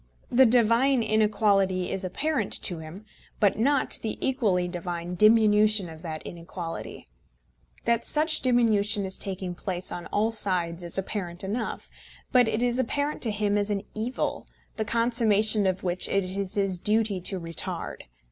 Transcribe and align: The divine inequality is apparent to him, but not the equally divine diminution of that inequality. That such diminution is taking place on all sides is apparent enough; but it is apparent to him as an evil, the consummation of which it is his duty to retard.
The 0.31 0.47
divine 0.47 1.03
inequality 1.03 1.91
is 1.91 2.03
apparent 2.03 2.53
to 2.63 2.79
him, 2.79 3.05
but 3.39 3.59
not 3.59 3.99
the 4.01 4.17
equally 4.19 4.67
divine 4.67 5.13
diminution 5.13 5.89
of 5.89 6.01
that 6.01 6.25
inequality. 6.25 7.07
That 7.85 8.03
such 8.03 8.41
diminution 8.41 9.05
is 9.05 9.19
taking 9.19 9.53
place 9.53 9.91
on 9.91 10.07
all 10.07 10.31
sides 10.31 10.83
is 10.83 10.97
apparent 10.97 11.43
enough; 11.43 11.87
but 12.31 12.47
it 12.47 12.63
is 12.63 12.79
apparent 12.79 13.21
to 13.21 13.29
him 13.29 13.59
as 13.59 13.69
an 13.69 13.83
evil, 13.93 14.47
the 14.75 14.85
consummation 14.85 15.67
of 15.67 15.83
which 15.83 16.09
it 16.09 16.23
is 16.23 16.55
his 16.55 16.79
duty 16.79 17.21
to 17.21 17.39
retard. 17.39 18.05